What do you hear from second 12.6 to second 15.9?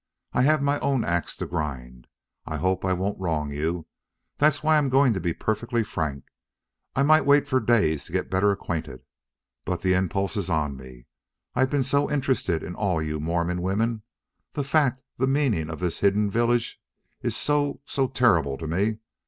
in all you Mormon women. The fact the meaning of